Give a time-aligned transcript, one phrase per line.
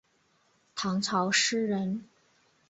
[0.73, 2.05] 唐朝诗人。